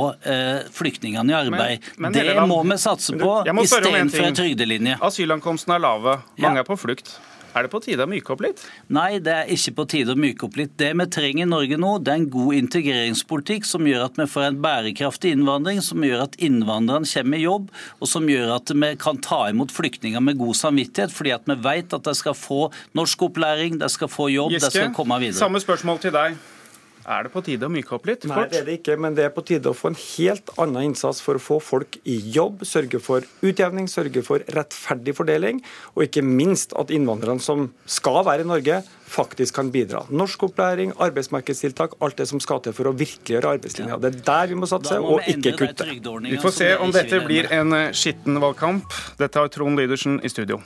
flyktningene 0.73 1.31
i 1.31 1.35
arbeid. 1.35 1.83
Men, 1.97 2.11
men, 2.11 2.15
det 2.15 2.45
må 2.49 2.59
vi 2.67 2.77
satse 2.79 3.15
på 3.19 3.31
istedenfor 3.63 4.27
en 4.27 4.37
trygdelinje. 4.37 4.97
Asylankomstene 5.01 5.79
er 5.79 5.83
lave. 5.83 6.17
Mange 6.37 6.61
ja. 6.61 6.65
er 6.65 6.67
på 6.67 6.77
flukt. 6.79 7.15
Er 7.51 7.65
det 7.65 7.71
på 7.73 7.81
tide 7.83 8.05
å 8.05 8.07
myke 8.07 8.31
opp 8.31 8.43
litt? 8.45 8.61
Nei, 8.95 9.17
det 9.23 9.31
er 9.33 9.49
ikke 9.51 9.73
på 9.81 9.85
tide 9.91 10.13
å 10.15 10.19
myke 10.19 10.45
opp 10.47 10.55
litt. 10.55 10.71
Det 10.79 10.91
vi 10.95 11.07
trenger 11.11 11.43
i 11.43 11.49
Norge 11.49 11.79
nå, 11.81 11.89
det 11.99 12.13
er 12.13 12.21
en 12.21 12.27
god 12.31 12.55
integreringspolitikk 12.55 13.67
som 13.67 13.89
gjør 13.89 14.05
at 14.05 14.21
vi 14.21 14.27
får 14.31 14.45
en 14.47 14.61
bærekraftig 14.63 15.33
innvandring, 15.35 15.81
som 15.83 16.05
gjør 16.05 16.23
at 16.29 16.37
innvandrerne 16.39 17.09
kommer 17.11 17.41
i 17.41 17.43
jobb, 17.43 17.67
og 17.99 18.11
som 18.13 18.31
gjør 18.31 18.55
at 18.55 18.71
vi 18.71 18.93
kan 19.01 19.19
ta 19.25 19.41
imot 19.51 19.75
flyktninger 19.75 20.23
med 20.23 20.39
god 20.39 20.61
samvittighet, 20.61 21.11
fordi 21.15 21.35
at 21.35 21.51
vi 21.51 21.59
vet 21.67 21.97
at 21.97 22.07
de 22.07 22.15
skal 22.21 22.37
få 22.37 22.61
norskopplæring, 22.97 23.81
de 23.83 23.91
skal 23.91 24.11
få 24.11 24.31
jobb, 24.31 24.55
Giske, 24.55 24.71
de 24.71 24.79
skal 24.85 24.95
komme 24.95 25.19
videre. 25.19 25.41
Samme 25.41 25.59
spørsmål 25.63 25.99
til 26.05 26.15
deg. 26.15 26.39
Er 27.05 27.25
det 27.25 27.31
på 27.33 27.41
tide 27.45 27.65
å 27.65 27.71
myke 27.71 27.95
opp 27.97 28.05
litt? 28.09 28.25
Nei, 28.29 28.45
det 28.51 28.61
er 28.61 28.67
det 28.67 28.77
ikke, 28.79 28.97
men 29.01 29.15
det 29.17 29.25
er 29.25 29.33
på 29.33 29.43
tide 29.47 29.71
å 29.71 29.77
få 29.77 29.91
en 29.91 29.97
helt 29.97 30.51
annen 30.61 30.91
innsats 30.91 31.21
for 31.23 31.39
å 31.39 31.41
få 31.41 31.59
folk 31.63 31.97
i 32.03 32.17
jobb, 32.35 32.65
sørge 32.67 33.01
for 33.03 33.25
utjevning, 33.45 33.87
sørge 33.91 34.23
for 34.25 34.45
rettferdig 34.55 35.15
fordeling, 35.17 35.61
og 35.95 36.05
ikke 36.05 36.23
minst 36.25 36.75
at 36.79 36.93
innvandrerne 36.93 37.41
som 37.43 37.69
skal 37.89 38.21
være 38.27 38.45
i 38.45 38.49
Norge, 38.51 38.81
faktisk 39.11 39.57
kan 39.57 39.71
bidra. 39.73 40.05
Norskopplæring, 40.13 40.93
arbeidsmarkedstiltak, 41.03 41.97
alt 41.99 42.21
det 42.21 42.29
som 42.31 42.39
skal 42.43 42.61
til 42.63 42.75
for 42.75 42.91
å 42.91 42.95
virkeliggjøre 42.95 43.55
arbeidslinja. 43.57 43.99
Det 44.01 44.13
er 44.13 44.21
der 44.29 44.53
vi 44.53 44.59
må 44.61 44.69
satse, 44.69 44.99
må 45.01 45.17
og 45.17 45.31
ikke 45.31 45.55
kutte. 45.65 45.89
Vi 46.27 46.39
får 46.41 46.55
se 46.55 46.69
om 46.79 46.93
dette 46.95 47.23
blir 47.25 47.49
en 47.51 47.81
skitten 47.97 48.39
valgkamp. 48.43 49.01
Dette 49.19 49.41
har 49.41 49.51
Trond 49.51 49.79
Lydersen 49.79 50.21
i 50.23 50.31
studio. 50.31 50.61